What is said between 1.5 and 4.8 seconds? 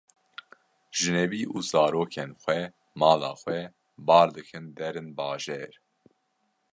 û zarokên xwe mala xwe bar dikin